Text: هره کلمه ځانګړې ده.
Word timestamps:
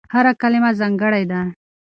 هره 0.13 0.33
کلمه 0.41 0.71
ځانګړې 0.79 1.23
ده. 1.31 1.41